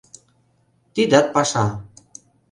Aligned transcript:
Тидат 0.93 1.25
паша. 1.33 1.65